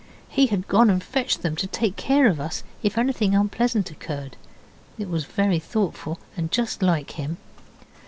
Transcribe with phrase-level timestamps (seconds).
[0.29, 4.35] He had gone and fetched them to take care of us if anything unpleasant occurred.
[4.97, 7.37] It was a very thoughtful, and just like him.